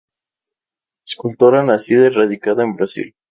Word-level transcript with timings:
Escultora 1.07 1.61
nacida 1.63 2.07
y 2.07 2.09
radicada 2.09 2.63
en 2.63 2.75
Brasil. 2.75 3.13